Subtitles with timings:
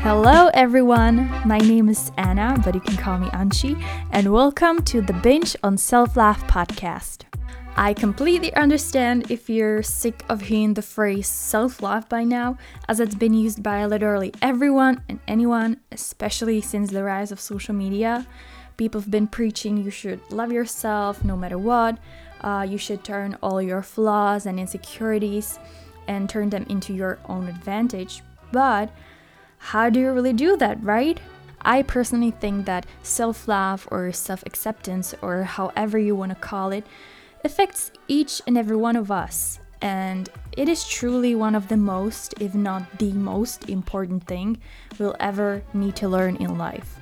[0.00, 1.28] Hello, everyone.
[1.46, 3.78] My name is Anna, but you can call me Anchi,
[4.10, 7.24] and welcome to the Binge on Self Love podcast.
[7.76, 12.56] I completely understand if you're sick of hearing the phrase self love by now,
[12.88, 17.74] as it's been used by literally everyone and anyone, especially since the rise of social
[17.74, 18.26] media.
[18.78, 21.98] People have been preaching you should love yourself no matter what,
[22.40, 25.58] uh, you should turn all your flaws and insecurities
[26.08, 28.22] and turn them into your own advantage.
[28.52, 28.90] But
[29.58, 31.20] how do you really do that, right?
[31.62, 36.72] I personally think that self love or self acceptance, or however you want to call
[36.72, 36.84] it,
[37.44, 39.58] affects each and every one of us.
[39.80, 44.58] And it is truly one of the most, if not the most important thing
[44.98, 46.98] we'll ever need to learn in life.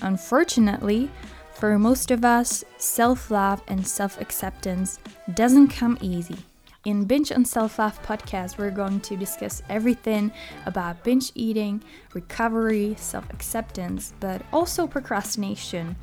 [0.00, 1.10] Unfortunately,
[1.52, 4.98] for most of us, self love and self acceptance
[5.34, 6.38] doesn't come easy.
[6.84, 10.32] In Binge on Self Love podcast, we're going to discuss everything
[10.66, 11.80] about binge eating,
[12.12, 15.94] recovery, self acceptance, but also procrastination.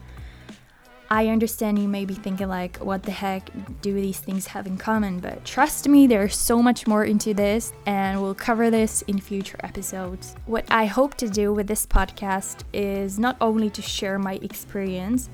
[1.12, 3.50] I understand you may be thinking, like, what the heck
[3.82, 5.20] do these things have in common?
[5.20, 9.58] But trust me, there's so much more into this, and we'll cover this in future
[9.62, 10.36] episodes.
[10.46, 15.30] What I hope to do with this podcast is not only to share my experience,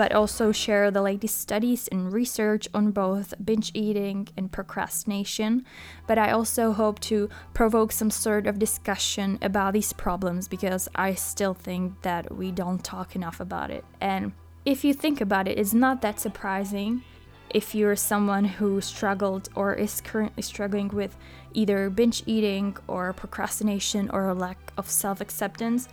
[0.00, 5.62] but also share the latest studies and research on both binge eating and procrastination.
[6.06, 11.12] But I also hope to provoke some sort of discussion about these problems because I
[11.12, 13.84] still think that we don't talk enough about it.
[14.00, 14.32] And
[14.64, 17.02] if you think about it, it's not that surprising
[17.50, 21.18] if you're someone who struggled or is currently struggling with
[21.52, 25.90] either binge eating or procrastination or a lack of self acceptance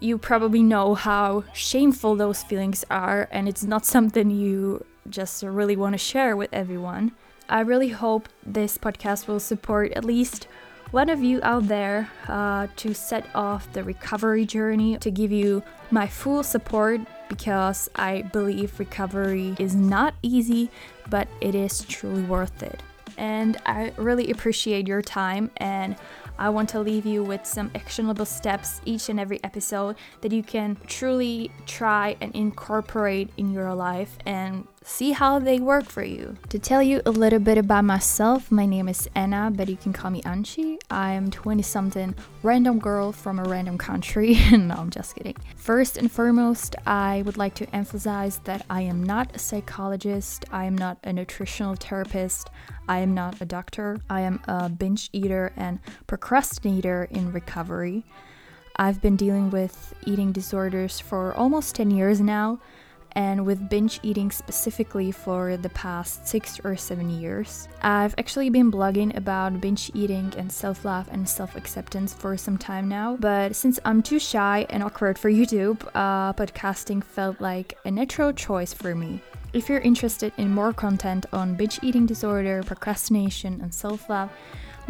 [0.00, 5.76] you probably know how shameful those feelings are, and it's not something you just really
[5.76, 7.12] want to share with everyone.
[7.48, 10.46] I really hope this podcast will support at least
[10.90, 15.62] one of you out there uh, to set off the recovery journey, to give you
[15.90, 20.70] my full support because I believe recovery is not easy,
[21.08, 22.82] but it is truly worth it.
[23.16, 25.94] And I really appreciate your time and
[26.40, 30.42] I want to leave you with some actionable steps each and every episode that you
[30.42, 36.36] can truly try and incorporate in your life and see how they work for you.
[36.48, 39.92] To tell you a little bit about myself, my name is Anna, but you can
[39.92, 40.78] call me Anchi.
[40.90, 44.38] I am 20 something random girl from a random country.
[44.52, 45.36] no, I'm just kidding.
[45.56, 50.64] First and foremost, I would like to emphasize that I am not a psychologist, I
[50.64, 52.48] am not a nutritional therapist,
[52.88, 58.06] I am not a doctor, I am a binge eater and procrastinator in recovery.
[58.76, 62.60] I've been dealing with eating disorders for almost 10 years now
[63.12, 67.68] and with binge eating specifically for the past six or seven years.
[67.82, 72.58] I've actually been blogging about binge eating and self love and self acceptance for some
[72.58, 77.78] time now, but since I'm too shy and awkward for YouTube, uh, podcasting felt like
[77.84, 79.20] a natural choice for me.
[79.52, 84.30] If you're interested in more content on binge eating disorder, procrastination, and self love,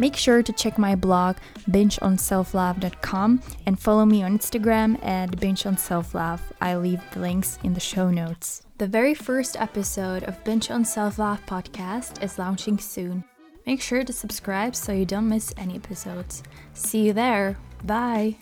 [0.01, 1.37] Make sure to check my blog,
[1.69, 6.39] bingeonselflove.com, and follow me on Instagram at bingeonselflove.
[6.59, 8.63] I leave the links in the show notes.
[8.79, 13.23] The very first episode of Binge on Self Love podcast is launching soon.
[13.67, 16.41] Make sure to subscribe so you don't miss any episodes.
[16.73, 17.59] See you there.
[17.83, 18.37] Bye.